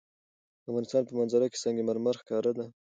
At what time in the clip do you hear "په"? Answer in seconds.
1.07-1.13